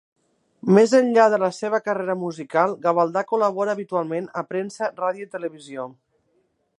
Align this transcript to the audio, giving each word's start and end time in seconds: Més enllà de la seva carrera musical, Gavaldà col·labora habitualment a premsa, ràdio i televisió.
Més 0.77 0.93
enllà 0.99 1.25
de 1.33 1.39
la 1.43 1.49
seva 1.57 1.79
carrera 1.89 2.15
musical, 2.21 2.73
Gavaldà 2.87 3.25
col·labora 3.33 3.77
habitualment 3.77 4.33
a 4.43 4.47
premsa, 4.55 4.93
ràdio 5.01 5.29
i 5.29 5.33
televisió. 5.39 5.87